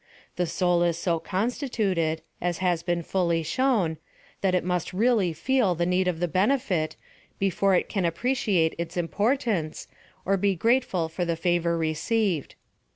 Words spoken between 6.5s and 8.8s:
fit, before it can appreciate